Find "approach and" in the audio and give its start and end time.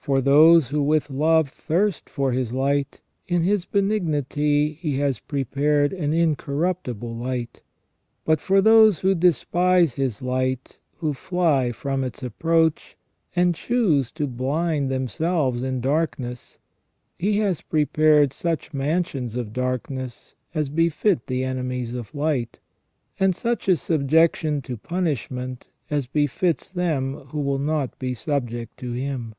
12.22-13.54